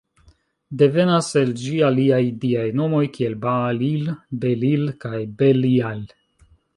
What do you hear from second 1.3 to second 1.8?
el ĝi